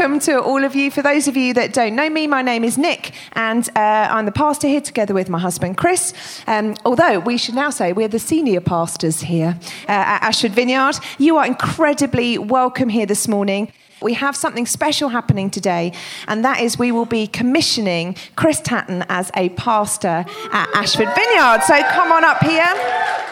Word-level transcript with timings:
welcome 0.00 0.18
to 0.18 0.40
all 0.40 0.64
of 0.64 0.74
you. 0.74 0.90
For 0.90 1.02
those 1.02 1.28
of 1.28 1.36
you 1.36 1.52
that 1.52 1.74
don't 1.74 1.94
know 1.94 2.08
me, 2.08 2.26
my 2.26 2.40
name 2.40 2.64
is 2.64 2.78
Nick, 2.78 3.12
and 3.34 3.68
uh, 3.76 4.08
I'm 4.10 4.24
the 4.24 4.32
pastor 4.32 4.66
here 4.66 4.80
together 4.80 5.12
with 5.12 5.28
my 5.28 5.38
husband 5.38 5.76
Chris. 5.76 6.14
Um, 6.46 6.74
although 6.86 7.18
we 7.18 7.36
should 7.36 7.54
now 7.54 7.68
say 7.68 7.92
we're 7.92 8.08
the 8.08 8.18
senior 8.18 8.62
pastors 8.62 9.20
here 9.20 9.58
uh, 9.82 9.92
at 9.92 10.22
Ashford 10.22 10.52
Vineyard. 10.52 10.94
You 11.18 11.36
are 11.36 11.44
incredibly 11.44 12.38
welcome 12.38 12.88
here 12.88 13.04
this 13.04 13.28
morning. 13.28 13.74
We 14.00 14.14
have 14.14 14.34
something 14.34 14.64
special 14.64 15.10
happening 15.10 15.50
today, 15.50 15.92
and 16.26 16.42
that 16.46 16.60
is 16.60 16.78
we 16.78 16.92
will 16.92 17.04
be 17.04 17.26
commissioning 17.26 18.16
Chris 18.36 18.58
Tatton 18.58 19.04
as 19.10 19.30
a 19.36 19.50
pastor 19.50 20.24
at 20.50 20.70
Ashford 20.74 21.14
Vineyard. 21.14 21.62
So 21.64 21.78
come 21.90 22.10
on 22.10 22.24
up 22.24 22.42
here 22.42 23.29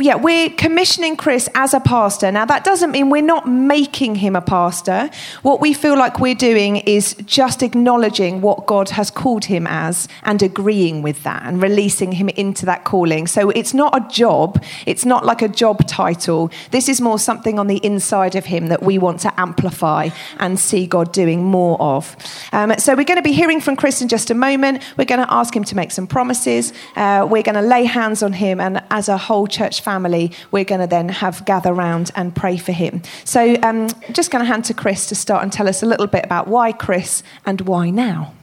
yeah, 0.00 0.14
we're 0.16 0.50
commissioning 0.50 1.16
Chris 1.16 1.48
as 1.54 1.74
a 1.74 1.80
pastor. 1.80 2.30
Now, 2.30 2.44
that 2.44 2.64
doesn't 2.64 2.90
mean 2.90 3.10
we're 3.10 3.22
not 3.22 3.48
making 3.48 4.16
him 4.16 4.36
a 4.36 4.40
pastor. 4.40 5.10
What 5.42 5.60
we 5.60 5.74
feel 5.74 5.96
like 5.96 6.20
we're 6.20 6.34
doing 6.34 6.76
is 6.76 7.14
just 7.24 7.62
acknowledging 7.62 8.40
what 8.40 8.66
God 8.66 8.90
has 8.90 9.10
called 9.10 9.46
him 9.46 9.66
as 9.66 10.08
and 10.22 10.42
agreeing 10.42 11.02
with 11.02 11.22
that 11.24 11.42
and 11.44 11.62
releasing 11.62 12.12
him 12.12 12.28
into 12.30 12.66
that 12.66 12.84
calling. 12.84 13.26
So 13.26 13.50
it's 13.50 13.74
not 13.74 13.96
a 13.96 14.08
job, 14.08 14.62
it's 14.86 15.04
not 15.04 15.24
like 15.24 15.42
a 15.42 15.48
job 15.48 15.86
title. 15.86 16.50
This 16.70 16.88
is 16.88 17.00
more 17.00 17.18
something 17.18 17.58
on 17.58 17.66
the 17.66 17.78
inside 17.84 18.34
of 18.34 18.44
him 18.44 18.68
that 18.68 18.82
we 18.82 18.98
want 18.98 19.20
to 19.20 19.40
amplify 19.40 20.10
and 20.38 20.58
see 20.58 20.86
God 20.86 21.12
doing 21.12 21.44
more 21.44 21.80
of. 21.80 22.16
Um, 22.52 22.74
so 22.78 22.94
we're 22.94 23.04
going 23.04 23.16
to 23.16 23.22
be 23.22 23.32
hearing 23.32 23.60
from 23.60 23.76
Chris 23.76 24.00
in 24.02 24.08
just 24.08 24.30
a 24.30 24.34
moment. 24.34 24.82
We're 24.96 25.04
going 25.04 25.24
to 25.24 25.32
ask 25.32 25.54
him 25.54 25.64
to 25.64 25.76
make 25.76 25.90
some 25.90 26.06
promises. 26.06 26.72
Uh, 26.96 27.26
we're 27.28 27.42
going 27.42 27.54
to 27.54 27.62
lay 27.62 27.84
hands 27.84 28.22
on 28.22 28.32
him, 28.32 28.60
and 28.60 28.82
as 28.90 29.08
a 29.08 29.16
whole 29.16 29.46
church 29.46 29.80
family, 29.88 30.30
we're 30.50 30.64
going 30.64 30.82
to 30.82 30.86
then 30.86 31.08
have 31.08 31.46
gather 31.46 31.72
round 31.72 32.10
and 32.14 32.36
pray 32.36 32.58
for 32.58 32.72
him. 32.72 33.00
So, 33.24 33.56
um, 33.62 33.88
just 34.12 34.30
going 34.30 34.44
to 34.44 34.46
hand 34.52 34.66
to 34.66 34.74
Chris 34.74 35.06
to 35.06 35.14
start 35.14 35.42
and 35.42 35.50
tell 35.50 35.66
us 35.66 35.82
a 35.82 35.86
little 35.86 36.06
bit 36.06 36.26
about 36.26 36.46
why 36.46 36.72
Chris 36.72 37.22
and 37.46 37.62
why 37.62 37.88
now. 37.88 38.34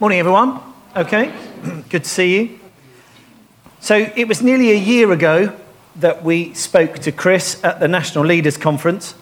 Morning, 0.00 0.18
everyone. 0.18 0.60
Okay, 0.96 1.32
good 1.88 2.02
to 2.02 2.10
see 2.10 2.36
you. 2.36 2.58
So, 3.78 4.10
it 4.16 4.26
was 4.26 4.42
nearly 4.42 4.72
a 4.72 4.80
year 4.92 5.12
ago 5.12 5.54
that 5.94 6.24
we 6.24 6.52
spoke 6.54 6.98
to 6.98 7.12
Chris 7.12 7.62
at 7.62 7.78
the 7.78 7.86
National 7.86 8.24
Leaders 8.24 8.56
Conference, 8.56 9.14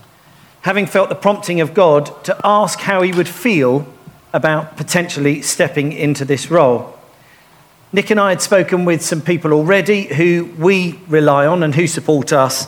having 0.62 0.86
felt 0.86 1.10
the 1.10 1.14
prompting 1.26 1.60
of 1.60 1.74
God 1.74 2.24
to 2.24 2.34
ask 2.42 2.78
how 2.78 3.02
he 3.02 3.12
would 3.12 3.28
feel 3.28 3.86
about 4.32 4.78
potentially 4.78 5.42
stepping 5.42 5.92
into 5.92 6.24
this 6.24 6.50
role. 6.50 6.98
Nick 7.94 8.10
and 8.10 8.18
I 8.18 8.30
had 8.30 8.40
spoken 8.40 8.86
with 8.86 9.02
some 9.02 9.20
people 9.20 9.52
already 9.52 10.04
who 10.04 10.50
we 10.58 10.98
rely 11.08 11.46
on 11.46 11.62
and 11.62 11.74
who 11.74 11.86
support 11.86 12.32
us. 12.32 12.66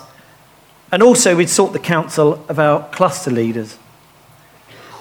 And 0.92 1.02
also, 1.02 1.34
we'd 1.34 1.48
sought 1.48 1.72
the 1.72 1.78
counsel 1.78 2.44
of 2.48 2.58
our 2.58 2.86
cluster 2.90 3.30
leaders. 3.30 3.78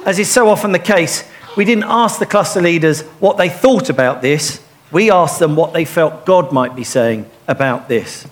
As 0.06 0.20
is 0.20 0.32
so 0.32 0.48
often 0.48 0.72
the 0.72 0.80
case, 0.80 1.24
we 1.58 1.66
didn't 1.66 1.84
ask 1.84 2.20
the 2.20 2.26
cluster 2.26 2.62
leaders 2.62 3.02
what 3.20 3.38
they 3.38 3.50
thought 3.50 3.90
about 3.90 4.22
this. 4.22 4.64
We 4.92 5.12
asked 5.12 5.40
them 5.40 5.58
what 5.58 5.74
they 5.74 5.86
felt 5.86 6.26
God 6.26 6.54
might 6.54 6.76
be 6.76 6.86
saying 6.86 7.30
about 7.48 7.90
this. 7.90 8.26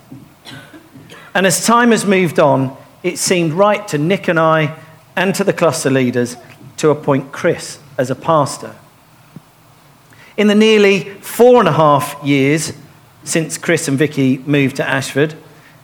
And 1.34 1.46
as 1.46 1.64
time 1.64 1.90
has 1.90 2.06
moved 2.06 2.40
on, 2.40 2.74
it 3.02 3.18
seemed 3.18 3.52
right 3.52 3.86
to 3.88 3.98
Nick 3.98 4.28
and 4.28 4.40
I 4.40 4.78
and 5.14 5.34
to 5.34 5.44
the 5.44 5.52
cluster 5.52 5.90
leaders 5.90 6.36
to 6.78 6.90
appoint 6.90 7.32
Chris 7.32 7.78
as 7.98 8.10
a 8.10 8.14
pastor. 8.14 8.74
In 10.36 10.46
the 10.46 10.54
nearly 10.54 11.00
four 11.00 11.60
and 11.60 11.68
a 11.68 11.72
half 11.72 12.18
years 12.24 12.72
since 13.24 13.58
Chris 13.58 13.86
and 13.86 13.98
Vicky 13.98 14.38
moved 14.38 14.76
to 14.76 14.88
Ashford, 14.88 15.34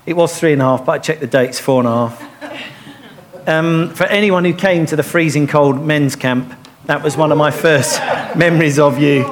it 0.07 0.15
was 0.15 0.39
three 0.39 0.55
and 0.55 0.63
a 0.63 0.65
half, 0.65 0.87
but 0.87 0.93
I 0.93 0.99
checked 0.99 1.21
the 1.21 1.27
dates, 1.27 1.61
four 1.61 1.81
and 1.81 1.89
a 1.89 2.09
half. 2.09 3.49
Um, 3.49 3.91
for 3.95 4.05
anyone 4.05 4.45
who 4.45 4.55
came 4.55 4.87
to 4.87 4.97
the 4.97 5.03
freezing 5.03 5.47
cold 5.47 5.85
men's 5.85 6.17
camp, 6.17 6.55
that 6.87 7.03
was 7.03 7.17
one 7.17 7.31
of 7.31 7.37
my 7.37 7.51
first 7.51 8.01
memories 8.37 8.79
of 8.79 8.99
you, 8.99 9.25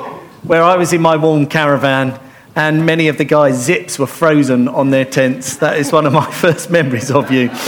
where 0.42 0.62
I 0.62 0.76
was 0.76 0.92
in 0.92 1.00
my 1.00 1.16
warm 1.16 1.46
caravan 1.46 2.20
and 2.54 2.84
many 2.84 3.08
of 3.08 3.16
the 3.18 3.24
guys' 3.24 3.62
zips 3.62 3.98
were 3.98 4.06
frozen 4.06 4.68
on 4.68 4.90
their 4.90 5.04
tents. 5.04 5.56
That 5.56 5.78
is 5.78 5.92
one 5.92 6.06
of 6.06 6.12
my 6.12 6.30
first 6.30 6.70
memories 6.70 7.10
of 7.10 7.30
you. 7.30 7.50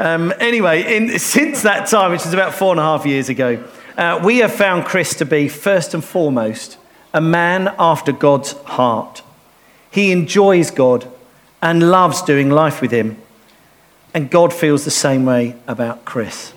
Um, 0.00 0.32
anyway, 0.40 0.96
in, 0.96 1.18
since 1.18 1.60
that 1.60 1.86
time, 1.86 2.12
which 2.12 2.24
was 2.24 2.32
about 2.32 2.54
four 2.54 2.70
and 2.70 2.80
a 2.80 2.82
half 2.82 3.04
years 3.04 3.28
ago, 3.28 3.62
uh, 4.00 4.18
we 4.24 4.38
have 4.38 4.52
found 4.52 4.86
Chris 4.86 5.14
to 5.16 5.26
be, 5.26 5.46
first 5.46 5.92
and 5.92 6.02
foremost, 6.02 6.78
a 7.12 7.20
man 7.20 7.74
after 7.78 8.12
God's 8.12 8.52
heart. 8.62 9.22
He 9.90 10.10
enjoys 10.10 10.70
God 10.70 11.06
and 11.60 11.90
loves 11.90 12.22
doing 12.22 12.48
life 12.48 12.80
with 12.80 12.92
Him. 12.92 13.18
And 14.14 14.30
God 14.30 14.54
feels 14.54 14.86
the 14.86 14.90
same 14.90 15.26
way 15.26 15.54
about 15.66 16.06
Chris. 16.06 16.54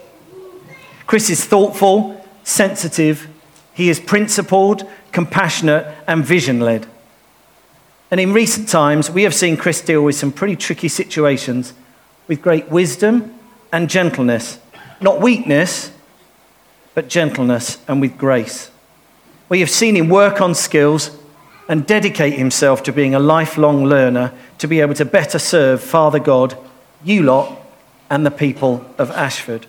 Chris 1.05 1.29
is 1.29 1.43
thoughtful, 1.43 2.25
sensitive, 2.45 3.27
he 3.73 3.89
is 3.89 3.99
principled, 3.99 4.89
compassionate, 5.11 5.85
and 6.07 6.23
vision 6.23 6.61
led. 6.61 6.87
And 8.09 8.21
in 8.21 8.31
recent 8.31 8.69
times, 8.69 9.11
we 9.11 9.23
have 9.23 9.33
seen 9.33 9.57
Chris 9.57 9.81
deal 9.81 10.01
with 10.01 10.15
some 10.15 10.31
pretty 10.31 10.55
tricky 10.55 10.87
situations 10.87 11.73
with 12.27 12.41
great 12.41 12.69
wisdom 12.69 13.37
and 13.73 13.89
gentleness. 13.89 14.59
Not 15.01 15.19
weakness, 15.19 15.91
but 16.93 17.07
gentleness 17.07 17.77
and 17.87 18.01
with 18.01 18.17
grace. 18.17 18.71
We 19.49 19.59
have 19.59 19.69
seen 19.69 19.95
him 19.95 20.09
work 20.09 20.41
on 20.41 20.55
skills 20.55 21.17
and 21.67 21.85
dedicate 21.85 22.33
himself 22.33 22.83
to 22.83 22.91
being 22.91 23.15
a 23.15 23.19
lifelong 23.19 23.85
learner 23.85 24.33
to 24.57 24.67
be 24.67 24.81
able 24.81 24.93
to 24.95 25.05
better 25.05 25.39
serve 25.39 25.81
Father 25.81 26.19
God, 26.19 26.57
you 27.03 27.23
lot, 27.23 27.59
and 28.09 28.25
the 28.25 28.31
people 28.31 28.85
of 28.97 29.11
Ashford. 29.11 29.65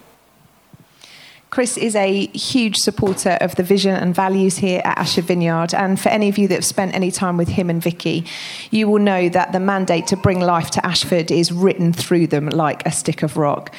Chris 1.55 1.77
is 1.77 1.95
a 1.95 2.27
huge 2.27 2.77
supporter 2.79 3.39
of 3.41 3.55
the 3.55 3.63
vision 3.63 3.95
and 3.95 4.13
values 4.13 4.57
here 4.57 4.83
at 4.85 4.99
Ashford 4.99 5.27
Vineyard. 5.27 5.73
And 5.73 6.01
for 6.01 6.09
any 6.09 6.29
of 6.29 6.37
you 6.37 6.49
that 6.49 6.55
have 6.55 6.65
spent 6.65 6.93
any 6.95 7.13
time 7.13 7.37
with 7.37 7.47
him 7.47 7.71
and 7.71 7.81
Vicky, 7.81 8.27
you 8.73 8.89
will 8.89 8.99
know 8.99 9.29
that 9.29 9.53
the 9.53 9.61
mandate 9.61 10.09
to 10.09 10.17
bring 10.17 10.41
life 10.41 10.73
to 10.73 10.85
Ashford 10.85 11.31
is 11.31 11.53
written 11.53 11.93
through 11.93 12.27
them 12.27 12.49
like 12.49 12.85
a 12.85 12.91
stick 12.91 13.23
of 13.23 13.37
rock. 13.37 13.73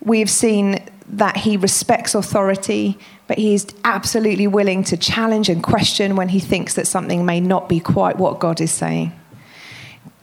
We've 0.00 0.28
seen 0.28 0.84
that 1.08 1.36
he 1.36 1.56
respects 1.56 2.14
authority, 2.14 2.98
but 3.26 3.38
he's 3.38 3.66
absolutely 3.84 4.46
willing 4.46 4.84
to 4.84 4.96
challenge 4.96 5.48
and 5.48 5.62
question 5.62 6.16
when 6.16 6.28
he 6.28 6.40
thinks 6.40 6.74
that 6.74 6.86
something 6.86 7.24
may 7.26 7.40
not 7.40 7.68
be 7.68 7.80
quite 7.80 8.16
what 8.16 8.38
God 8.40 8.60
is 8.60 8.70
saying. 8.70 9.12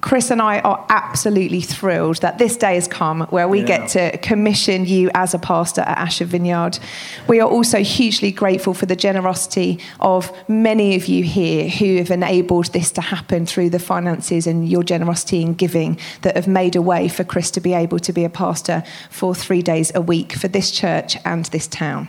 Chris 0.02 0.32
and 0.32 0.42
I 0.42 0.60
are 0.62 0.84
absolutely 0.90 1.62
thrilled 1.62 2.18
that 2.22 2.40
this 2.40 2.58
day 2.58 2.74
has 2.74 2.88
come 2.88 3.22
where 3.30 3.48
we 3.48 3.60
yeah. 3.60 3.66
get 3.66 3.90
to 3.90 4.18
commission 4.18 4.86
you 4.86 5.12
as 5.14 5.34
a 5.36 5.40
pastor 5.40 5.82
at 5.82 5.98
Ashford 5.98 6.30
Vineyard. 6.30 6.80
We 7.28 7.40
are 7.40 7.48
also 7.48 7.84
hugely 7.84 8.32
grateful 8.32 8.74
for 8.74 8.88
the 8.88 8.96
generosity 8.96 9.80
of 10.00 10.32
many 10.50 10.96
of 10.96 11.06
you 11.06 11.24
here 11.24 11.70
who 11.70 11.98
have 11.98 12.10
enabled 12.10 12.74
this 12.74 12.92
to 12.94 13.02
happen 13.02 13.46
through 13.46 13.70
the 13.70 13.80
finances 13.80 14.48
and 14.48 14.68
your 14.68 14.84
generosity 14.84 15.44
in 15.44 15.54
giving 15.54 16.00
that 16.24 16.36
have 16.36 16.48
made 16.48 16.76
a 16.76 16.82
way 16.82 17.08
for 17.08 17.24
Chris 17.24 17.52
to 17.52 17.62
be 17.62 17.74
able 17.74 18.00
to 18.00 18.12
be 18.12 18.26
a 18.26 18.30
pastor 18.30 18.84
for 19.12 19.36
three 19.36 19.62
days 19.62 19.92
a 19.94 20.02
week 20.02 20.34
for 20.34 20.48
this 20.48 20.72
church 20.72 21.16
and 21.26 21.46
this 21.46 21.68
town. 21.68 22.08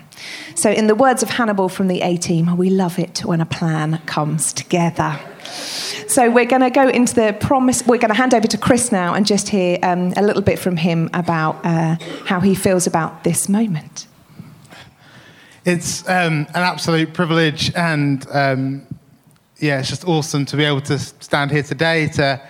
So, 0.54 0.70
in 0.70 0.86
the 0.86 0.94
words 0.94 1.22
of 1.22 1.30
Hannibal 1.30 1.69
from 1.69 1.88
the 1.88 2.00
A 2.00 2.16
team, 2.16 2.56
we 2.56 2.70
love 2.70 2.98
it 2.98 3.24
when 3.24 3.41
a 3.41 3.47
plan 3.47 4.00
comes 4.06 4.53
together. 4.53 5.20
So 5.53 6.31
we're 6.31 6.47
going 6.47 6.63
to 6.63 6.71
go 6.71 6.89
into 6.89 7.15
the 7.15 7.37
promise. 7.39 7.87
We're 7.87 7.99
going 7.99 8.10
to 8.10 8.15
hand 8.15 8.34
over 8.34 8.47
to 8.47 8.59
Chris 8.59 8.93
now 8.93 9.15
and 9.15 9.27
just 9.27 9.49
hear 9.49 9.78
um, 9.83 10.13
a 10.16 10.22
little 10.22 10.43
bit 10.43 10.59
from 10.59 10.77
him 10.77 11.09
about 11.15 11.65
uh, 11.65 11.97
how 12.27 12.41
he 12.41 12.54
feels 12.54 12.87
about 12.87 13.25
this 13.25 13.49
moment. 13.49 14.07
It's 15.65 16.09
um, 16.09 16.47
an 16.49 16.57
absolute 16.57 17.15
privilege, 17.15 17.72
and 17.77 18.27
um, 18.33 18.87
yeah, 19.59 19.78
it's 19.78 19.89
just 19.89 20.07
awesome 20.09 20.45
to 20.47 20.57
be 20.57 20.65
able 20.65 20.81
to 20.81 20.99
stand 20.99 21.53
here 21.53 21.63
today 21.63 22.09
to 22.09 22.41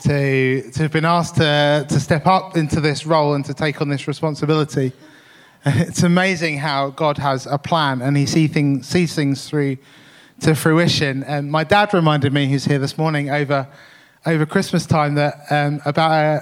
to 0.00 0.70
to 0.72 0.82
have 0.82 0.90
been 0.90 1.04
asked 1.04 1.36
to 1.36 1.86
to 1.88 2.00
step 2.00 2.26
up 2.26 2.56
into 2.56 2.80
this 2.80 3.06
role 3.06 3.34
and 3.34 3.44
to 3.44 3.54
take 3.54 3.80
on 3.80 3.88
this 3.88 4.08
responsibility. 4.08 4.92
It's 5.66 6.02
amazing 6.02 6.58
how 6.58 6.90
God 6.90 7.16
has 7.16 7.46
a 7.46 7.56
plan, 7.56 8.02
and 8.02 8.16
He 8.16 8.26
see 8.26 8.48
things, 8.48 8.86
sees 8.86 9.14
things 9.14 9.48
through 9.48 9.78
to 10.40 10.54
fruition. 10.54 11.22
And 11.24 11.50
my 11.50 11.64
dad 11.64 11.94
reminded 11.94 12.32
me, 12.32 12.48
who's 12.48 12.64
here 12.64 12.78
this 12.78 12.98
morning, 12.98 13.30
over, 13.30 13.68
over 14.26 14.46
Christmas 14.46 14.86
time, 14.86 15.14
that 15.14 15.46
um, 15.50 15.80
about 15.84 16.10
a, 16.10 16.14
uh, 16.14 16.40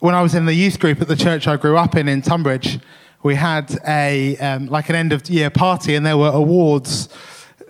when 0.00 0.14
I 0.14 0.22
was 0.22 0.34
in 0.34 0.46
the 0.46 0.54
youth 0.54 0.80
group 0.80 1.00
at 1.00 1.08
the 1.08 1.16
church 1.16 1.46
I 1.46 1.56
grew 1.56 1.76
up 1.76 1.94
in 1.94 2.08
in 2.08 2.22
Tunbridge, 2.22 2.80
we 3.22 3.36
had 3.36 3.78
a 3.86 4.36
um, 4.38 4.66
like 4.66 4.88
an 4.88 4.96
end 4.96 5.12
of 5.12 5.28
year 5.30 5.48
party, 5.48 5.94
and 5.94 6.04
there 6.04 6.18
were 6.18 6.30
awards 6.30 7.08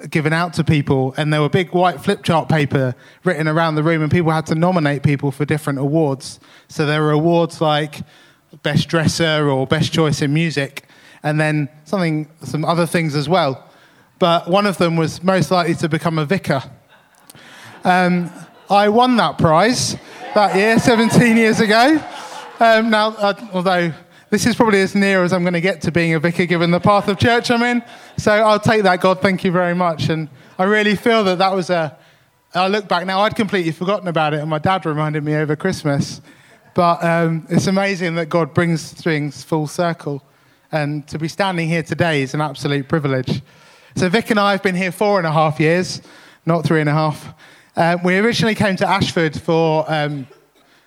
given 0.08 0.32
out 0.32 0.54
to 0.54 0.64
people, 0.64 1.12
and 1.18 1.30
there 1.30 1.42
were 1.42 1.50
big 1.50 1.74
white 1.74 2.00
flip 2.02 2.22
chart 2.22 2.48
paper 2.48 2.94
written 3.22 3.46
around 3.46 3.74
the 3.74 3.82
room, 3.82 4.00
and 4.00 4.10
people 4.10 4.32
had 4.32 4.46
to 4.46 4.54
nominate 4.54 5.02
people 5.02 5.30
for 5.30 5.44
different 5.44 5.78
awards. 5.78 6.40
So 6.68 6.86
there 6.86 7.02
were 7.02 7.10
awards 7.10 7.60
like 7.60 8.00
best 8.62 8.88
dresser 8.88 9.50
or 9.50 9.66
best 9.66 9.92
choice 9.92 10.22
in 10.22 10.32
music, 10.32 10.86
and 11.22 11.38
then 11.38 11.68
something, 11.84 12.30
some 12.42 12.64
other 12.64 12.86
things 12.86 13.14
as 13.14 13.28
well 13.28 13.68
but 14.22 14.46
one 14.46 14.66
of 14.66 14.78
them 14.78 14.94
was 14.94 15.20
most 15.24 15.50
likely 15.50 15.74
to 15.74 15.88
become 15.88 16.16
a 16.16 16.24
vicar. 16.24 16.62
Um, 17.82 18.30
I 18.70 18.88
won 18.88 19.16
that 19.16 19.36
prize 19.36 19.96
that 20.36 20.54
year, 20.54 20.78
17 20.78 21.36
years 21.36 21.58
ago. 21.58 22.00
Um, 22.60 22.88
now, 22.88 23.08
uh, 23.08 23.34
although 23.52 23.92
this 24.30 24.46
is 24.46 24.54
probably 24.54 24.80
as 24.80 24.94
near 24.94 25.24
as 25.24 25.32
I'm 25.32 25.42
going 25.42 25.54
to 25.54 25.60
get 25.60 25.82
to 25.82 25.90
being 25.90 26.14
a 26.14 26.20
vicar 26.20 26.46
given 26.46 26.70
the 26.70 26.78
path 26.78 27.08
of 27.08 27.18
church 27.18 27.50
I'm 27.50 27.64
in. 27.64 27.82
So 28.16 28.30
I'll 28.30 28.60
take 28.60 28.84
that, 28.84 29.00
God. 29.00 29.20
Thank 29.20 29.42
you 29.42 29.50
very 29.50 29.74
much. 29.74 30.08
And 30.08 30.28
I 30.56 30.66
really 30.66 30.94
feel 30.94 31.24
that 31.24 31.38
that 31.38 31.52
was 31.52 31.68
a. 31.68 31.98
I 32.54 32.68
look 32.68 32.86
back 32.86 33.04
now, 33.04 33.22
I'd 33.22 33.34
completely 33.34 33.72
forgotten 33.72 34.06
about 34.06 34.34
it, 34.34 34.40
and 34.40 34.48
my 34.48 34.60
dad 34.60 34.86
reminded 34.86 35.24
me 35.24 35.34
over 35.34 35.56
Christmas. 35.56 36.20
But 36.74 37.02
um, 37.02 37.44
it's 37.50 37.66
amazing 37.66 38.14
that 38.14 38.26
God 38.26 38.54
brings 38.54 38.92
things 38.92 39.42
full 39.42 39.66
circle. 39.66 40.22
And 40.70 41.08
to 41.08 41.18
be 41.18 41.26
standing 41.26 41.66
here 41.68 41.82
today 41.82 42.22
is 42.22 42.34
an 42.34 42.40
absolute 42.40 42.86
privilege. 42.88 43.42
So, 43.94 44.08
Vic 44.08 44.30
and 44.30 44.40
I 44.40 44.52
have 44.52 44.62
been 44.62 44.74
here 44.74 44.90
four 44.90 45.18
and 45.18 45.26
a 45.26 45.32
half 45.32 45.60
years, 45.60 46.00
not 46.46 46.64
three 46.64 46.80
and 46.80 46.88
a 46.88 46.92
half. 46.92 47.34
Uh, 47.76 47.98
we 48.02 48.16
originally 48.16 48.54
came 48.54 48.74
to 48.76 48.88
Ashford 48.88 49.38
for, 49.38 49.84
um, 49.86 50.26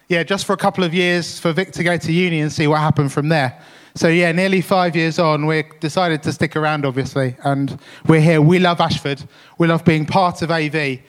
yeah, 0.10 0.24
just 0.24 0.46
for 0.46 0.54
a 0.54 0.58
couple 0.58 0.84
of 0.84 0.92
years 0.92 1.40
for 1.40 1.52
Vic 1.54 1.72
to 1.74 1.84
go 1.84 1.98
to 1.98 2.12
uni 2.12 2.42
and 2.42 2.52
see 2.52 2.68
what 2.68 2.80
happened 2.80 3.12
from 3.12 3.30
there. 3.30 3.62
So, 3.94 4.08
yeah, 4.08 4.32
nearly 4.32 4.62
five 4.62 4.96
years 4.96 5.20
on, 5.20 5.46
we 5.46 5.64
decided 5.80 6.24
to 6.24 6.34
stick 6.34 6.56
around, 6.56 6.84
obviously. 6.84 7.36
And 7.44 7.80
we're 8.08 8.22
here. 8.22 8.42
We 8.42 8.58
love 8.58 8.82
Ashford. 8.82 9.24
We 9.60 9.68
love 9.68 9.86
being 9.86 10.08
part 10.08 10.42
of 10.42 10.50
AV, 10.50 11.00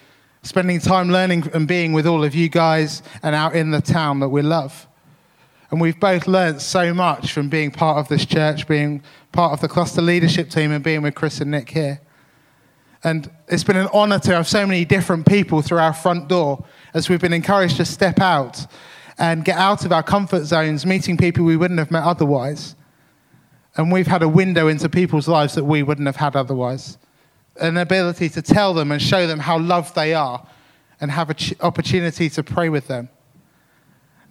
spending 0.42 0.80
time 0.80 1.08
learning 1.08 1.50
and 1.54 1.66
being 1.66 1.94
with 1.94 2.06
all 2.06 2.24
of 2.24 2.34
you 2.34 2.50
guys 2.50 3.02
and 3.22 3.34
out 3.34 3.56
in 3.56 3.70
the 3.70 3.80
town 3.80 4.20
that 4.20 4.28
we 4.28 4.42
love. 4.42 4.86
And 5.70 5.80
we've 5.80 5.98
both 5.98 6.26
learnt 6.26 6.60
so 6.60 6.94
much 6.94 7.32
from 7.32 7.48
being 7.48 7.70
part 7.70 7.98
of 7.98 8.08
this 8.08 8.24
church, 8.24 8.68
being 8.68 9.02
part 9.32 9.52
of 9.52 9.60
the 9.60 9.68
cluster 9.68 10.02
leadership 10.02 10.50
team, 10.50 10.70
and 10.70 10.82
being 10.82 11.02
with 11.02 11.14
Chris 11.14 11.40
and 11.40 11.50
Nick 11.50 11.70
here. 11.70 12.00
And 13.02 13.30
it's 13.48 13.64
been 13.64 13.76
an 13.76 13.88
honour 13.88 14.18
to 14.20 14.34
have 14.34 14.48
so 14.48 14.66
many 14.66 14.84
different 14.84 15.26
people 15.26 15.62
through 15.62 15.78
our 15.78 15.92
front 15.92 16.28
door 16.28 16.64
as 16.94 17.08
we've 17.08 17.20
been 17.20 17.32
encouraged 17.32 17.76
to 17.76 17.84
step 17.84 18.20
out 18.20 18.66
and 19.18 19.44
get 19.44 19.56
out 19.56 19.84
of 19.84 19.92
our 19.92 20.02
comfort 20.02 20.44
zones, 20.44 20.84
meeting 20.84 21.16
people 21.16 21.44
we 21.44 21.56
wouldn't 21.56 21.78
have 21.78 21.90
met 21.90 22.02
otherwise. 22.02 22.74
And 23.76 23.92
we've 23.92 24.06
had 24.06 24.22
a 24.22 24.28
window 24.28 24.68
into 24.68 24.88
people's 24.88 25.28
lives 25.28 25.54
that 25.54 25.64
we 25.64 25.82
wouldn't 25.82 26.06
have 26.06 26.16
had 26.16 26.36
otherwise. 26.36 26.98
An 27.60 27.76
ability 27.76 28.28
to 28.30 28.42
tell 28.42 28.74
them 28.74 28.90
and 28.90 29.00
show 29.00 29.26
them 29.26 29.38
how 29.38 29.58
loved 29.58 29.94
they 29.94 30.14
are 30.14 30.46
and 31.00 31.10
have 31.10 31.30
an 31.30 31.36
opportunity 31.60 32.28
to 32.30 32.42
pray 32.42 32.68
with 32.68 32.88
them. 32.88 33.08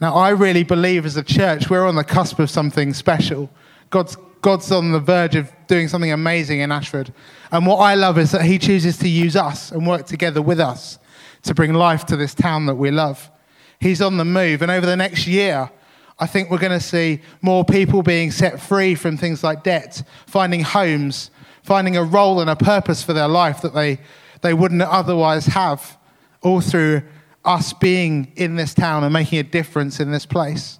Now, 0.02 0.16
I 0.16 0.30
really 0.30 0.64
believe 0.64 1.06
as 1.06 1.16
a 1.16 1.24
church, 1.24 1.70
we're 1.70 1.88
on 1.88 1.96
the 1.96 2.04
cusp 2.04 2.40
of 2.40 2.50
something 2.50 2.94
special. 2.94 3.50
God's, 3.90 4.18
God's 4.42 4.72
on 4.72 4.92
the 4.92 5.00
verge 5.00 5.36
of 5.36 5.52
doing 5.68 5.88
something 5.88 6.12
amazing 6.12 6.60
in 6.60 6.72
Ashford. 6.72 7.14
And 7.52 7.66
what 7.66 7.78
I 7.78 7.96
love 7.96 8.18
is 8.18 8.32
that 8.32 8.44
He 8.44 8.60
chooses 8.60 8.98
to 9.00 9.08
use 9.08 9.36
us 9.36 9.72
and 9.72 9.88
work 9.88 10.06
together 10.06 10.42
with 10.42 10.60
us 10.60 11.00
to 11.44 11.54
bring 11.54 11.74
life 11.74 12.06
to 12.08 12.18
this 12.18 12.34
town 12.34 12.66
that 12.66 12.76
we 12.76 12.92
love. 12.92 13.32
He's 13.80 14.02
on 14.02 14.18
the 14.18 14.26
move. 14.26 14.62
And 14.62 14.72
over 14.72 14.86
the 14.86 14.98
next 14.98 15.28
year, 15.28 15.70
I 16.18 16.28
think 16.28 16.50
we're 16.50 16.58
going 16.58 16.72
to 16.72 16.80
see 16.80 17.22
more 17.42 17.64
people 17.64 18.02
being 18.02 18.32
set 18.32 18.60
free 18.60 18.96
from 18.96 19.18
things 19.18 19.44
like 19.44 19.64
debt, 19.64 20.02
finding 20.28 20.62
homes, 20.62 21.30
finding 21.64 21.98
a 21.98 22.04
role 22.04 22.42
and 22.42 22.50
a 22.50 22.56
purpose 22.56 23.04
for 23.04 23.14
their 23.14 23.28
life 23.28 23.62
that 23.62 23.74
they, 23.74 24.00
they 24.42 24.54
wouldn't 24.54 24.82
otherwise 24.82 25.46
have, 25.48 25.98
all 26.42 26.62
through 26.62 27.02
us 27.46 27.74
being 27.74 28.32
in 28.36 28.56
this 28.56 28.74
town 28.74 29.04
and 29.04 29.14
making 29.14 29.40
a 29.40 29.44
difference 29.44 30.00
in 30.00 30.12
this 30.12 30.26
place. 30.26 30.80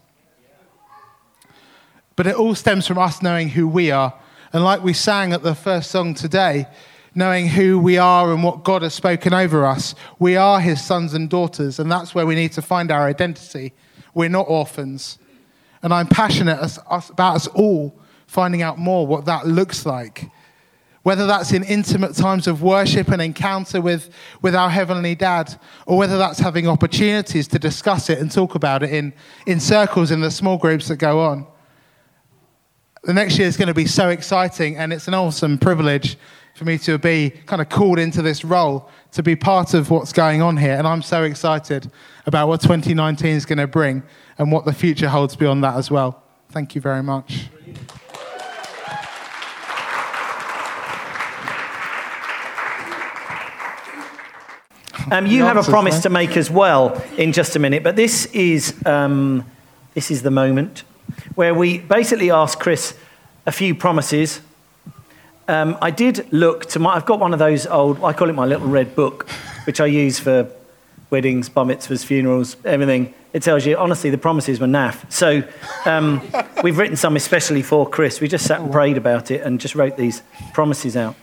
But 2.16 2.28
it 2.28 2.36
all 2.36 2.56
stems 2.56 2.88
from 2.88 2.98
us 2.98 3.22
knowing 3.22 3.50
who 3.50 3.68
we 3.68 3.92
are. 3.92 4.14
And 4.54 4.64
like 4.64 4.84
we 4.84 4.94
sang 4.94 5.34
at 5.34 5.44
the 5.44 5.56
first 5.56 5.92
song 5.92 6.14
today, 6.14 6.68
knowing 7.14 7.48
who 7.48 7.80
we 7.80 7.98
are 7.98 8.32
and 8.32 8.44
what 8.44 8.64
God 8.64 8.82
has 8.84 8.94
spoken 8.94 9.34
over 9.34 9.66
us, 9.66 9.96
we 10.20 10.36
are 10.38 10.60
his 10.60 10.84
sons 10.84 11.14
and 11.14 11.30
daughters, 11.30 11.80
and 11.80 11.92
that's 11.92 12.16
where 12.16 12.26
we 12.26 12.36
need 12.36 12.54
to 12.54 12.62
find 12.62 12.92
our 12.92 13.08
identity. 13.08 13.74
We're 14.14 14.30
not 14.30 14.46
orphans. 14.48 15.18
And 15.84 15.94
I'm 15.94 16.08
passionate 16.08 16.78
about 16.90 17.36
us 17.36 17.48
all 17.48 17.94
finding 18.28 18.62
out 18.62 18.78
more 18.78 19.06
what 19.06 19.26
that 19.26 19.46
looks 19.46 19.86
like 19.86 20.30
whether 21.06 21.28
that's 21.28 21.52
in 21.52 21.64
intimate 21.66 22.16
times 22.16 22.48
of 22.48 22.64
worship 22.64 23.10
and 23.10 23.22
encounter 23.22 23.80
with, 23.80 24.10
with 24.42 24.56
our 24.56 24.72
Heavenly 24.72 25.14
Dad, 25.14 25.56
or 25.86 26.00
whether 26.00 26.18
that's 26.18 26.40
having 26.40 26.68
opportunities 26.68 27.48
to 27.50 27.60
discuss 27.60 28.10
it 28.10 28.18
and 28.18 28.32
talk 28.32 28.56
about 28.56 28.82
it 28.82 28.90
in, 28.90 29.14
in 29.46 29.60
circles 29.60 30.10
in 30.10 30.22
the 30.22 30.32
small 30.32 30.58
groups 30.58 30.88
that 30.88 30.98
go 30.98 31.20
on. 31.20 31.46
The 33.04 33.14
next 33.14 33.38
year 33.38 33.48
is 33.48 33.56
going 33.56 33.68
to 33.68 33.74
be 33.76 33.86
so 33.86 34.10
exciting, 34.10 34.78
and 34.78 34.92
it's 34.92 35.08
an 35.08 35.14
awesome 35.14 35.60
privilege 35.60 36.18
for 36.56 36.66
me 36.66 36.80
to 36.80 36.98
be 36.98 37.30
kind 37.46 37.62
of 37.62 37.70
called 37.70 38.00
into 38.00 38.24
this 38.24 38.44
role 38.44 38.90
to 39.12 39.22
be 39.22 39.36
part 39.36 39.76
of 39.76 39.92
what's 39.92 40.12
going 40.12 40.42
on 40.42 40.58
here. 40.58 40.74
And 40.74 40.88
I'm 40.88 41.04
so 41.04 41.22
excited 41.22 41.92
about 42.26 42.48
what 42.48 42.62
2019 42.62 43.28
is 43.30 43.46
going 43.46 43.60
to 43.60 43.68
bring 43.68 44.02
and 44.40 44.52
what 44.52 44.66
the 44.66 44.74
future 44.74 45.10
holds 45.10 45.36
beyond 45.36 45.64
that 45.66 45.76
as 45.76 45.92
well. 45.92 46.24
Thank 46.50 46.74
you 46.74 46.82
very 46.82 47.04
much. 47.04 47.52
Um, 55.12 55.28
you 55.28 55.44
have 55.44 55.58
a 55.58 55.64
promise 55.64 56.02
to 56.02 56.10
make 56.10 56.36
as 56.36 56.50
well 56.50 57.02
in 57.18 57.32
just 57.32 57.56
a 57.56 57.60
minute, 57.60 57.84
but 57.84 57.96
this 57.96 58.26
is, 58.28 58.74
um, 58.88 59.46
this 59.94 60.10
is 60.10 60.24
the 60.24 60.32
moment 60.32 60.84
where 61.36 61.54
we 61.54 61.78
basically 61.78 62.32
ask 62.32 62.60
Chris 62.60 62.98
a 63.46 63.52
few 63.52 63.76
promises. 63.76 64.42
Um, 65.48 65.78
I 65.80 65.92
did 65.92 66.32
look 66.34 66.66
to 66.68 66.80
my, 66.80 66.96
I've 66.96 67.06
got 67.06 67.20
one 67.20 67.34
of 67.34 67.40
those 67.40 67.68
old, 67.68 68.04
I 68.04 68.14
call 68.14 68.30
it 68.30 68.34
my 68.34 68.46
little 68.46 68.68
red 68.68 68.96
book, 68.96 69.30
which 69.66 69.80
I 69.80 69.86
use 69.86 70.18
for 70.18 70.50
weddings, 71.12 71.50
bar 71.50 71.66
mitzvahs, 71.66 72.04
funerals, 72.04 72.58
everything. 72.66 73.14
It 73.32 73.44
tells 73.44 73.64
you, 73.64 73.78
honestly, 73.78 74.10
the 74.10 74.18
promises 74.18 74.60
were 74.60 74.66
naff. 74.66 75.12
So 75.12 75.44
um, 75.86 76.22
we've 76.64 76.80
written 76.80 76.96
some 76.96 77.16
especially 77.16 77.62
for 77.62 77.88
Chris. 77.88 78.22
We 78.22 78.28
just 78.28 78.48
sat 78.48 78.60
and 78.60 78.72
prayed 78.72 78.98
about 78.98 79.30
it 79.30 79.42
and 79.42 79.60
just 79.60 79.76
wrote 79.76 79.98
these 79.98 80.24
promises 80.54 80.98
out. 80.98 81.16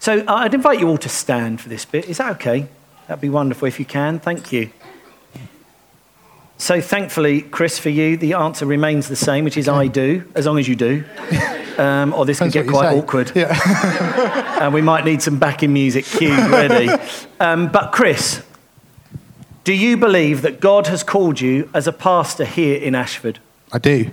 So 0.00 0.20
uh, 0.20 0.34
I'd 0.34 0.54
invite 0.54 0.80
you 0.80 0.88
all 0.88 0.98
to 0.98 1.08
stand 1.08 1.60
for 1.60 1.68
this 1.68 1.84
bit. 1.84 2.08
Is 2.08 2.16
that 2.18 2.32
okay? 2.32 2.66
That'd 3.06 3.20
be 3.20 3.28
wonderful 3.28 3.68
if 3.68 3.78
you 3.78 3.84
can. 3.84 4.18
Thank 4.18 4.50
you. 4.50 4.70
So 6.56 6.80
thankfully, 6.80 7.42
Chris, 7.42 7.78
for 7.78 7.90
you, 7.90 8.16
the 8.16 8.32
answer 8.32 8.66
remains 8.66 9.08
the 9.08 9.16
same, 9.16 9.44
which 9.44 9.56
is 9.56 9.68
I 9.68 9.86
do, 9.86 10.24
as 10.34 10.46
long 10.46 10.58
as 10.58 10.66
you 10.68 10.74
do. 10.74 11.04
Um, 11.78 12.12
or 12.12 12.26
this 12.26 12.38
could 12.38 12.52
get 12.52 12.66
quite 12.66 12.94
awkward. 12.94 13.32
Yeah. 13.34 14.58
and 14.60 14.74
we 14.74 14.82
might 14.82 15.04
need 15.04 15.22
some 15.22 15.38
backing 15.38 15.72
music 15.72 16.04
cued 16.04 16.38
ready. 16.50 16.90
Um, 17.38 17.68
but 17.68 17.92
Chris, 17.92 18.42
do 19.64 19.72
you 19.72 19.96
believe 19.96 20.42
that 20.42 20.60
God 20.60 20.86
has 20.88 21.02
called 21.02 21.40
you 21.40 21.70
as 21.72 21.86
a 21.86 21.92
pastor 21.92 22.44
here 22.44 22.80
in 22.80 22.94
Ashford? 22.94 23.38
I 23.72 23.78
do. 23.78 24.10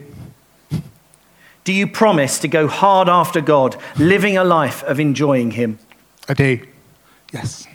Do 1.68 1.74
you 1.74 1.86
promise 1.86 2.40
to 2.40 2.48
go 2.48 2.70
hard 2.70 3.10
after 3.10 3.42
God, 3.42 3.76
living 3.98 4.38
a 4.38 4.46
life 4.46 4.84
of 4.84 5.02
enjoying 5.02 5.52
Him? 5.52 5.80
I 6.30 6.34
do. 6.34 6.60
Yes. 7.34 7.68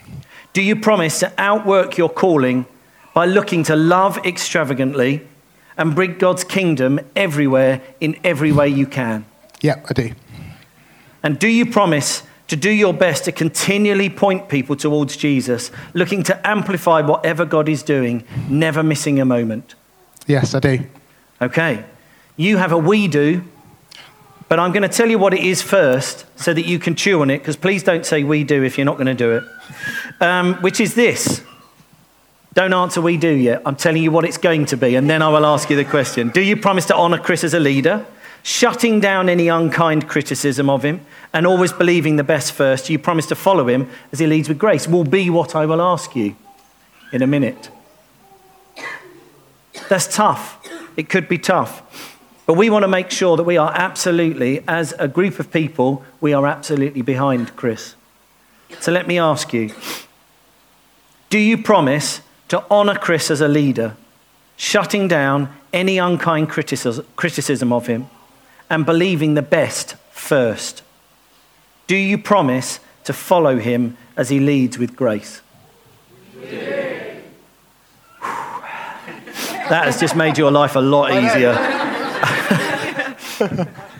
Do 0.53 0.61
you 0.61 0.75
promise 0.75 1.19
to 1.19 1.33
outwork 1.37 1.97
your 1.97 2.09
calling 2.09 2.65
by 3.13 3.25
looking 3.25 3.63
to 3.63 3.75
love 3.75 4.17
extravagantly 4.25 5.27
and 5.77 5.95
bring 5.95 6.17
God's 6.17 6.43
kingdom 6.43 6.99
everywhere 7.15 7.81
in 7.99 8.19
every 8.23 8.51
way 8.51 8.69
you 8.69 8.85
can? 8.85 9.25
Yeah, 9.61 9.81
I 9.89 9.93
do. 9.93 10.11
And 11.23 11.39
do 11.39 11.47
you 11.47 11.65
promise 11.65 12.23
to 12.47 12.55
do 12.55 12.69
your 12.69 12.93
best 12.93 13.25
to 13.25 13.31
continually 13.31 14.09
point 14.09 14.49
people 14.49 14.75
towards 14.75 15.17
Jesus, 15.17 15.71
looking 15.93 16.21
to 16.23 16.47
amplify 16.47 17.01
whatever 17.01 17.45
God 17.45 17.69
is 17.69 17.81
doing, 17.81 18.23
never 18.49 18.83
missing 18.83 19.19
a 19.19 19.25
moment? 19.25 19.75
Yes, 20.27 20.53
I 20.53 20.59
do. 20.59 20.79
Okay. 21.41 21.83
You 22.35 22.57
have 22.57 22.71
a 22.71 22.77
we 22.77 23.07
do 23.07 23.43
but 24.49 24.59
I'm 24.59 24.71
going 24.71 24.83
to 24.83 24.89
tell 24.89 25.09
you 25.09 25.17
what 25.17 25.33
it 25.33 25.41
is 25.41 25.61
first 25.61 26.25
so 26.39 26.53
that 26.53 26.65
you 26.65 26.79
can 26.79 26.95
chew 26.95 27.21
on 27.21 27.29
it, 27.29 27.39
because 27.39 27.55
please 27.55 27.83
don't 27.83 28.05
say 28.05 28.23
we 28.23 28.43
do 28.43 28.63
if 28.63 28.77
you're 28.77 28.85
not 28.85 28.97
going 28.97 29.07
to 29.07 29.13
do 29.13 29.31
it. 29.31 29.43
Um, 30.21 30.55
which 30.55 30.79
is 30.79 30.95
this. 30.95 31.43
Don't 32.53 32.73
answer 32.73 33.01
we 33.01 33.17
do 33.17 33.29
yet. 33.29 33.63
I'm 33.65 33.75
telling 33.75 34.03
you 34.03 34.11
what 34.11 34.25
it's 34.25 34.37
going 34.37 34.65
to 34.67 34.77
be, 34.77 34.95
and 34.95 35.09
then 35.09 35.21
I 35.21 35.29
will 35.29 35.45
ask 35.45 35.69
you 35.69 35.75
the 35.75 35.85
question. 35.85 36.29
Do 36.29 36.41
you 36.41 36.55
promise 36.55 36.85
to 36.87 36.95
honour 36.95 37.17
Chris 37.17 37.43
as 37.43 37.55
a 37.55 37.59
leader, 37.59 38.05
shutting 38.43 38.99
down 38.99 39.27
any 39.27 39.47
unkind 39.47 40.07
criticism 40.07 40.69
of 40.69 40.85
him, 40.85 41.03
and 41.33 41.47
always 41.47 41.73
believing 41.73 42.17
the 42.17 42.23
best 42.23 42.51
first? 42.51 42.85
Do 42.85 42.93
you 42.93 42.99
promise 42.99 43.25
to 43.27 43.35
follow 43.35 43.67
him 43.67 43.89
as 44.11 44.19
he 44.19 44.27
leads 44.27 44.49
with 44.49 44.59
grace? 44.59 44.87
Will 44.87 45.03
be 45.03 45.31
what 45.31 45.55
I 45.55 45.65
will 45.65 45.81
ask 45.81 46.15
you 46.15 46.35
in 47.11 47.23
a 47.23 47.27
minute. 47.27 47.71
That's 49.89 50.15
tough. 50.15 50.59
It 50.95 51.09
could 51.09 51.27
be 51.27 51.39
tough. 51.39 52.12
But 52.45 52.55
we 52.55 52.69
want 52.69 52.83
to 52.83 52.89
make 52.89 53.09
sure 53.09 53.37
that 53.37 53.43
we 53.43 53.57
are 53.57 53.71
absolutely, 53.73 54.63
as 54.67 54.93
a 54.99 55.07
group 55.07 55.39
of 55.39 55.51
people, 55.51 56.03
we 56.19 56.33
are 56.33 56.45
absolutely 56.45 57.01
behind 57.01 57.55
Chris. 57.55 57.95
So 58.79 58.91
let 58.91 59.07
me 59.07 59.17
ask 59.17 59.53
you 59.53 59.71
do 61.29 61.39
you 61.39 61.57
promise 61.57 62.21
to 62.49 62.63
honour 62.69 62.95
Chris 62.95 63.31
as 63.31 63.41
a 63.41 63.47
leader, 63.47 63.95
shutting 64.55 65.07
down 65.07 65.55
any 65.71 65.97
unkind 65.97 66.49
criticism 66.49 67.73
of 67.73 67.87
him 67.87 68.07
and 68.69 68.85
believing 68.85 69.33
the 69.33 69.41
best 69.41 69.95
first? 70.11 70.83
Do 71.87 71.95
you 71.95 72.17
promise 72.17 72.79
to 73.05 73.13
follow 73.13 73.57
him 73.57 73.97
as 74.15 74.29
he 74.29 74.39
leads 74.39 74.77
with 74.77 74.95
grace? 74.95 75.41
That 79.69 79.85
has 79.85 79.99
just 79.99 80.15
made 80.15 80.37
your 80.37 80.51
life 80.51 80.75
a 80.75 80.81
lot 80.81 81.11
easier. 81.11 81.53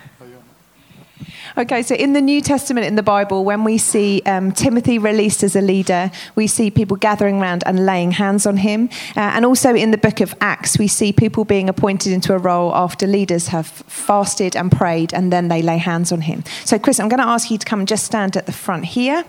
Okay, 1.55 1.83
so 1.83 1.93
in 1.93 2.13
the 2.13 2.21
New 2.21 2.41
Testament 2.41 2.87
in 2.87 2.95
the 2.95 3.03
Bible, 3.03 3.45
when 3.45 3.63
we 3.63 3.77
see 3.77 4.23
um, 4.25 4.51
Timothy 4.51 4.97
released 4.97 5.43
as 5.43 5.55
a 5.55 5.61
leader, 5.61 6.09
we 6.33 6.47
see 6.47 6.71
people 6.71 6.97
gathering 6.97 7.39
around 7.39 7.63
and 7.67 7.85
laying 7.85 8.11
hands 8.11 8.47
on 8.47 8.57
him. 8.57 8.89
Uh, 9.15 9.19
and 9.19 9.45
also 9.45 9.75
in 9.75 9.91
the 9.91 9.97
book 9.99 10.19
of 10.19 10.33
Acts, 10.41 10.79
we 10.79 10.87
see 10.87 11.13
people 11.13 11.45
being 11.45 11.69
appointed 11.69 12.11
into 12.11 12.33
a 12.33 12.39
role 12.39 12.73
after 12.73 13.05
leaders 13.05 13.49
have 13.49 13.67
fasted 13.67 14.55
and 14.55 14.71
prayed 14.71 15.13
and 15.13 15.31
then 15.31 15.47
they 15.47 15.61
lay 15.61 15.77
hands 15.77 16.11
on 16.11 16.21
him. 16.21 16.43
So, 16.65 16.79
Chris, 16.79 16.99
I'm 16.99 17.07
going 17.07 17.21
to 17.21 17.27
ask 17.27 17.51
you 17.51 17.59
to 17.59 17.65
come 17.65 17.79
and 17.79 17.87
just 17.87 18.03
stand 18.03 18.35
at 18.35 18.47
the 18.47 18.51
front 18.51 18.85
here. 18.85 19.23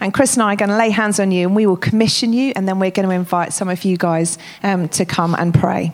And 0.00 0.12
Chris 0.12 0.34
and 0.34 0.42
I 0.42 0.54
are 0.54 0.56
going 0.56 0.70
to 0.70 0.76
lay 0.76 0.90
hands 0.90 1.20
on 1.20 1.30
you 1.30 1.46
and 1.46 1.54
we 1.54 1.66
will 1.66 1.76
commission 1.76 2.32
you, 2.32 2.52
and 2.56 2.66
then 2.66 2.80
we're 2.80 2.90
going 2.90 3.08
to 3.08 3.14
invite 3.14 3.52
some 3.52 3.68
of 3.68 3.84
you 3.84 3.96
guys 3.96 4.38
um, 4.64 4.88
to 4.88 5.04
come 5.04 5.36
and 5.36 5.54
pray. 5.54 5.92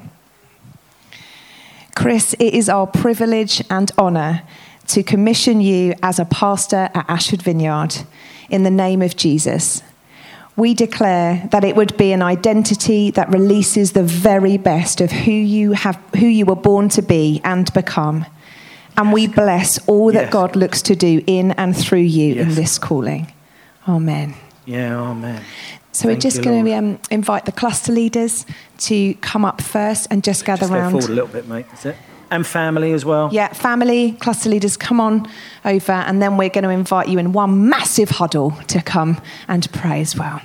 Chris, 2.01 2.33
it 2.39 2.55
is 2.55 2.71
our 2.71 2.87
privilege 2.87 3.63
and 3.69 3.93
honour 3.99 4.41
to 4.87 5.03
commission 5.03 5.61
you 5.61 5.93
as 6.03 6.19
a 6.19 6.25
pastor 6.25 6.89
at 6.95 7.05
Ashford 7.11 7.43
Vineyard 7.43 7.95
in 8.49 8.63
the 8.63 8.71
name 8.71 9.03
of 9.03 9.17
Jesus. 9.17 9.83
We 10.57 10.73
declare 10.73 11.47
that 11.53 11.63
it 11.63 11.77
would 11.77 11.99
be 11.99 12.13
an 12.13 12.23
identity 12.23 13.11
that 13.11 13.29
releases 13.29 13.93
the 13.93 14.03
very 14.03 14.57
best 14.57 15.03
of 15.03 15.13
who 15.13 15.31
you, 15.31 15.73
have, 15.73 15.97
who 16.19 16.25
you 16.25 16.47
were 16.47 16.57
born 16.57 16.89
to 16.89 17.03
be 17.03 17.43
and 17.45 17.71
become. 17.75 18.25
And 18.97 19.13
we 19.13 19.27
bless 19.27 19.87
all 19.87 20.07
that 20.13 20.23
Yes. 20.23 20.33
God 20.33 20.57
looks 20.57 20.81
to 20.81 20.97
do 20.97 21.23
in 21.27 21.51
and 21.53 21.77
through 21.77 21.99
you 21.99 22.37
in 22.37 22.55
this 22.55 22.79
calling. 22.79 23.31
Amen. 23.87 24.37
Yeah, 24.65 24.99
amen. 24.99 25.45
So 25.93 26.09
we're 26.09 26.17
just 26.17 26.43
going 26.43 26.65
to 26.65 26.73
um, 26.73 26.99
invite 27.11 27.47
the 27.47 27.53
cluster 27.53 27.93
leaders 27.93 28.47
to 28.79 29.15
come 29.15 29.45
up 29.45 29.61
first 29.61 30.07
and 30.11 30.23
just 30.23 30.45
gather 30.45 30.61
Just 30.61 30.73
go 30.73 30.79
around. 30.79 30.93
forward 30.93 31.11
a 31.11 31.13
little 31.13 31.29
bit, 31.29 31.49
mate. 31.49 31.67
That's 31.69 31.87
it. 31.87 31.97
And 32.31 32.47
family 32.47 32.93
as 32.93 33.05
well. 33.05 33.29
Yeah, 33.33 33.53
family, 33.53 34.13
cluster 34.13 34.49
leaders, 34.49 34.77
come 34.77 35.01
on 35.01 35.29
over, 35.65 35.93
and 35.93 36.23
then 36.23 36.37
we're 36.37 36.49
going 36.49 36.63
to 36.63 36.71
invite 36.71 37.09
you 37.09 37.19
in 37.19 37.33
one 37.33 37.69
massive 37.69 38.11
huddle 38.11 38.53
to 38.69 38.81
come 38.81 39.21
and 39.49 39.71
pray 39.73 40.01
as 40.01 40.15
well. 40.17 40.41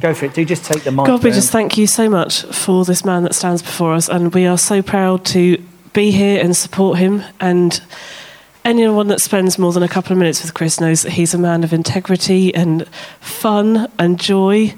Go 0.00 0.12
for 0.12 0.26
it. 0.26 0.34
Do 0.34 0.44
just 0.44 0.64
take 0.64 0.84
the 0.84 0.92
mic. 0.92 1.06
God, 1.06 1.24
we 1.24 1.30
just 1.30 1.50
thank 1.50 1.78
you 1.78 1.86
so 1.86 2.08
much 2.10 2.42
for 2.42 2.84
this 2.84 3.04
man 3.04 3.22
that 3.22 3.34
stands 3.34 3.62
before 3.62 3.94
us, 3.94 4.10
and 4.10 4.34
we 4.34 4.46
are 4.46 4.58
so 4.58 4.82
proud 4.82 5.24
to 5.26 5.56
be 5.94 6.10
here 6.10 6.38
and 6.40 6.54
support 6.54 6.98
him. 6.98 7.22
And 7.40 7.80
anyone 8.64 9.08
that 9.08 9.20
spends 9.20 9.58
more 9.58 9.72
than 9.72 9.82
a 9.82 9.88
couple 9.88 10.12
of 10.12 10.18
minutes 10.18 10.42
with 10.42 10.54
Chris 10.54 10.80
knows 10.80 11.02
that 11.02 11.12
he's 11.12 11.34
a 11.34 11.38
man 11.38 11.64
of 11.64 11.72
integrity 11.72 12.54
and 12.54 12.86
fun 13.20 13.90
and 13.98 14.18
joy. 14.18 14.74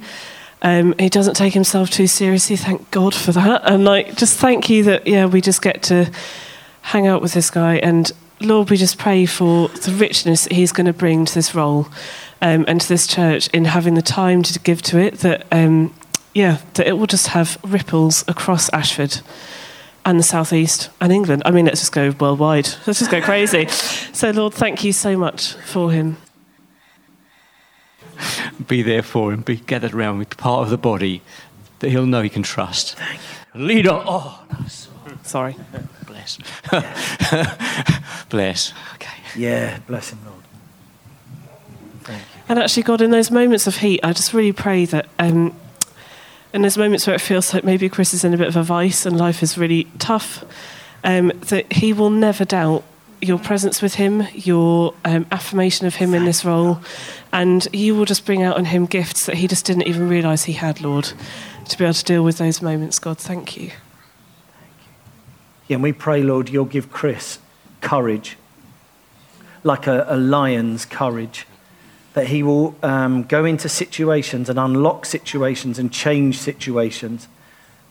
Um, 0.63 0.95
he 0.99 1.09
doesn't 1.09 1.35
take 1.35 1.55
himself 1.55 1.91
too 1.91 2.07
seriously. 2.07 2.57
Thank 2.57 2.91
God 2.91 3.15
for 3.15 3.33
that. 3.33 3.63
And 3.65 3.85
like, 3.85 4.17
just 4.17 4.39
thank 4.39 4.69
you 4.69 4.85
that 4.85 5.07
yeah, 5.07 5.27
we 5.27 5.41
just 5.41 5.63
get 5.63 5.83
to 5.85 6.11
hang 6.83 7.07
out 7.07 7.23
with 7.23 7.33
this 7.33 7.51
guy. 7.51 7.77
And 7.77 8.11
Lord, 8.41 8.71
we 8.71 8.77
just 8.77 8.99
pray 8.99 9.27
for 9.27 9.69
the 9.69 9.93
richness 9.93 10.45
that 10.45 10.53
he's 10.53 10.73
going 10.73 10.87
to 10.87 10.93
bring 10.93 11.25
to 11.25 11.35
this 11.35 11.55
role 11.55 11.89
um, 12.43 12.65
and 12.69 12.81
to 12.81 12.89
this 12.89 13.07
church 13.07 13.49
in 13.49 13.67
having 13.67 13.95
the 13.95 14.03
time 14.03 14.43
to 14.43 14.59
give 14.61 14.83
to 14.83 14.99
it. 14.99 15.19
That 15.19 15.47
um, 15.51 15.95
yeah, 16.35 16.59
that 16.75 16.87
it 16.87 16.93
will 16.93 17.07
just 17.07 17.29
have 17.29 17.59
ripples 17.65 18.25
across 18.29 18.71
Ashford 18.73 19.21
and 20.11 20.19
the 20.19 20.25
southeast 20.25 20.91
and 21.01 21.13
England. 21.13 21.41
I 21.45 21.53
mean, 21.53 21.67
let's 21.67 21.81
just 21.81 21.93
go 21.93 22.11
worldwide. 22.19 22.69
Let's 22.87 22.99
just 22.99 23.13
go 23.13 23.21
crazy. 23.21 23.69
so, 23.69 24.31
Lord, 24.33 24.53
thank 24.53 24.83
you 24.83 24.93
so 24.93 25.17
much 25.17 25.55
for 25.55 25.93
him. 25.93 26.17
be 28.67 28.83
there 28.83 29.03
for 29.05 29.33
him, 29.33 29.43
be 29.43 29.57
gathered 29.57 29.95
around 29.95 30.19
with 30.19 30.37
part 30.37 30.65
of 30.65 30.71
the 30.71 30.77
body 30.77 31.23
that 31.79 31.91
he'll 31.91 32.07
know 32.07 32.23
he 32.23 32.29
can 32.29 32.43
trust. 32.43 32.97
Thank 32.97 33.21
you. 33.55 33.67
Lead 33.67 33.87
on. 33.87 34.05
Oh, 34.05 34.45
no, 34.51 34.67
Sorry. 35.23 35.55
bless. 36.07 36.39
bless. 38.29 38.73
Okay. 38.95 39.17
Yeah, 39.37 39.79
bless 39.87 40.11
him, 40.11 40.19
Lord. 40.27 40.43
Thank 42.01 42.21
you. 42.21 42.43
And 42.49 42.59
actually, 42.59 42.83
God, 42.83 43.01
in 43.01 43.13
those 43.13 43.31
moments 43.31 43.69
of 43.69 43.77
heat, 43.77 44.01
I 44.03 44.13
just 44.13 44.35
really 44.35 44.53
pray 44.53 44.87
that 44.87 45.07
um, 45.21 45.55
in 46.53 46.63
there's 46.63 46.79
moments 46.79 47.07
where 47.07 47.15
it 47.15 47.21
feels 47.21 47.55
like 47.55 47.65
maybe 47.65 47.89
Chris 47.89 48.13
is 48.13 48.25
in 48.25 48.35
a 48.35 48.37
bit 48.37 48.49
of 48.49 48.57
a 48.57 48.63
vice 48.63 49.07
and 49.07 49.17
life 49.17 49.43
is 49.43 49.57
really 49.57 49.85
tough, 49.99 50.45
um, 51.05 51.33
that 51.49 51.73
he 51.73 51.93
will 51.93 52.11
never 52.11 52.45
doubt 52.45 52.85
your 53.21 53.39
presence 53.39 53.83
with 53.83 53.95
him, 53.95 54.27
your 54.33 54.95
um, 55.05 55.27
affirmation 55.31 55.87
of 55.87 55.97
him 55.97 56.15
in 56.15 56.25
this 56.25 56.45
role, 56.45 56.81
and 57.33 57.69
you 57.73 57.95
will 57.95 58.07
just 58.07 58.25
bring 58.25 58.43
out 58.43 58.57
on 58.57 58.65
him 58.65 58.87
gifts 58.87 59.27
that 59.27 59.37
he 59.37 59.47
just 59.47 59.65
didn't 59.65 59.87
even 59.87 60.09
realise 60.09 60.45
he 60.45 60.55
had, 60.55 60.81
Lord, 60.81 61.13
to 61.69 61.79
be 61.79 61.85
able 61.85 61.95
to 61.95 62.05
deal 62.05 62.25
with 62.25 62.39
those 62.39 62.63
moments. 62.63 62.99
God, 62.99 63.19
thank 63.19 63.57
you. 63.57 63.71
Yeah, 65.69 65.77
and 65.77 65.83
we 65.83 65.93
pray, 65.93 66.23
Lord, 66.23 66.49
you'll 66.49 66.65
give 66.65 66.91
Chris 66.91 67.39
courage, 67.81 68.37
like 69.63 69.87
a, 69.87 70.07
a 70.09 70.17
lion's 70.17 70.85
courage, 70.85 71.47
that 72.15 72.29
he 72.29 72.43
will 72.43 72.75
um, 72.83 73.23
go 73.25 73.45
into 73.45 73.69
situations 73.69 74.49
and 74.49 74.59
unlock 74.59 75.07
situations 75.07 75.79
and 75.79 75.93
change 75.93 76.39
situations. 76.39 77.29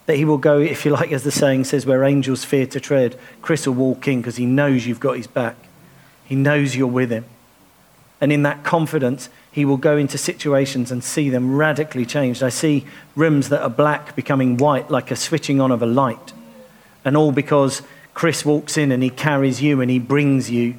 That 0.05 0.17
he 0.17 0.25
will 0.25 0.37
go, 0.37 0.59
if 0.59 0.85
you 0.85 0.91
like, 0.91 1.11
as 1.11 1.23
the 1.23 1.31
saying 1.31 1.65
says, 1.65 1.85
where 1.85 2.03
angels 2.03 2.43
fear 2.43 2.65
to 2.67 2.79
tread. 2.79 3.17
Chris 3.41 3.65
will 3.65 3.75
walk 3.75 4.07
in 4.07 4.19
because 4.19 4.37
he 4.37 4.45
knows 4.45 4.85
you've 4.85 4.99
got 4.99 5.17
his 5.17 5.27
back. 5.27 5.55
He 6.25 6.35
knows 6.35 6.75
you're 6.75 6.87
with 6.87 7.11
him. 7.11 7.25
And 8.21 8.31
in 8.31 8.43
that 8.43 8.63
confidence, 8.63 9.29
he 9.51 9.65
will 9.65 9.77
go 9.77 9.97
into 9.97 10.17
situations 10.17 10.91
and 10.91 11.03
see 11.03 11.29
them 11.29 11.55
radically 11.55 12.05
changed. 12.05 12.43
I 12.43 12.49
see 12.49 12.85
rooms 13.15 13.49
that 13.49 13.61
are 13.61 13.69
black 13.69 14.15
becoming 14.15 14.57
white, 14.57 14.91
like 14.91 15.11
a 15.11 15.15
switching 15.15 15.61
on 15.61 15.71
of 15.71 15.81
a 15.81 15.85
light. 15.85 16.33
And 17.05 17.15
all 17.15 17.31
because 17.31 17.81
Chris 18.13 18.43
walks 18.43 18.77
in 18.77 18.91
and 18.91 19.01
he 19.01 19.09
carries 19.09 19.61
you 19.61 19.79
and 19.79 19.89
he 19.89 19.99
brings 19.99 20.51
you. 20.51 20.75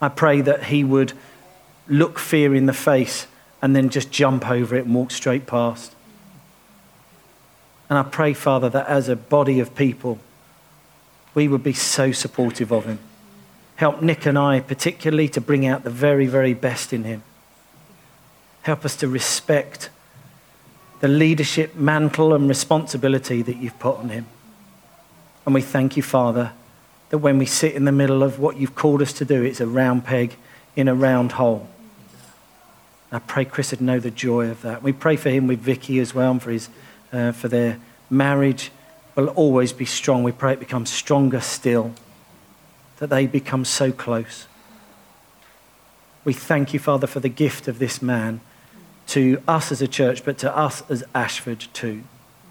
I 0.00 0.08
pray 0.08 0.40
that 0.42 0.64
he 0.64 0.84
would 0.84 1.12
look 1.88 2.18
fear 2.18 2.54
in 2.54 2.66
the 2.66 2.72
face 2.72 3.26
and 3.62 3.74
then 3.74 3.88
just 3.88 4.10
jump 4.10 4.48
over 4.50 4.76
it 4.76 4.84
and 4.84 4.94
walk 4.94 5.10
straight 5.10 5.46
past. 5.46 5.94
And 7.88 7.98
I 7.98 8.02
pray, 8.02 8.34
Father, 8.34 8.68
that 8.68 8.86
as 8.86 9.08
a 9.08 9.16
body 9.16 9.60
of 9.60 9.74
people, 9.74 10.18
we 11.34 11.48
would 11.48 11.62
be 11.62 11.72
so 11.72 12.12
supportive 12.12 12.72
of 12.72 12.84
him. 12.84 12.98
Help 13.76 14.02
Nick 14.02 14.26
and 14.26 14.38
I, 14.38 14.60
particularly, 14.60 15.28
to 15.30 15.40
bring 15.40 15.66
out 15.66 15.84
the 15.84 15.90
very, 15.90 16.26
very 16.26 16.54
best 16.54 16.92
in 16.92 17.04
him. 17.04 17.22
Help 18.62 18.84
us 18.84 18.96
to 18.96 19.08
respect 19.08 19.90
the 21.00 21.08
leadership 21.08 21.76
mantle 21.76 22.34
and 22.34 22.48
responsibility 22.48 23.42
that 23.42 23.56
you've 23.58 23.78
put 23.78 23.98
on 23.98 24.08
him. 24.08 24.26
And 25.44 25.54
we 25.54 25.60
thank 25.60 25.96
you, 25.96 26.02
Father, 26.02 26.52
that 27.10 27.18
when 27.18 27.38
we 27.38 27.46
sit 27.46 27.74
in 27.74 27.84
the 27.84 27.92
middle 27.92 28.22
of 28.22 28.38
what 28.38 28.56
you've 28.56 28.74
called 28.74 29.02
us 29.02 29.12
to 29.14 29.24
do, 29.24 29.42
it's 29.42 29.60
a 29.60 29.66
round 29.66 30.04
peg 30.04 30.36
in 30.74 30.88
a 30.88 30.94
round 30.94 31.32
hole. 31.32 31.68
I 33.12 33.20
pray 33.20 33.44
Chris 33.44 33.70
would 33.70 33.80
know 33.80 34.00
the 34.00 34.10
joy 34.10 34.50
of 34.50 34.62
that. 34.62 34.82
We 34.82 34.92
pray 34.92 35.16
for 35.16 35.30
him 35.30 35.46
with 35.46 35.60
Vicky 35.60 36.00
as 36.00 36.14
well 36.14 36.32
and 36.32 36.42
for, 36.42 36.50
his, 36.50 36.68
uh, 37.12 37.32
for 37.32 37.48
their 37.48 37.78
marriage 38.10 38.72
will 39.14 39.28
always 39.28 39.72
be 39.72 39.84
strong. 39.84 40.22
We 40.22 40.32
pray 40.32 40.52
it 40.52 40.60
becomes 40.60 40.90
stronger 40.90 41.40
still, 41.40 41.92
that 42.98 43.08
they 43.08 43.26
become 43.26 43.64
so 43.64 43.92
close. 43.92 44.46
We 46.24 46.32
thank 46.32 46.74
you, 46.74 46.80
Father, 46.80 47.06
for 47.06 47.20
the 47.20 47.28
gift 47.28 47.68
of 47.68 47.78
this 47.78 48.02
man 48.02 48.40
to 49.08 49.40
us 49.46 49.70
as 49.70 49.80
a 49.80 49.88
church, 49.88 50.24
but 50.24 50.38
to 50.38 50.54
us 50.54 50.82
as 50.90 51.04
Ashford 51.14 51.66
too. 51.72 52.02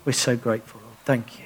We're 0.05 0.13
so 0.13 0.37
grateful. 0.37 0.79
Thank 1.03 1.39
you. 1.39 1.45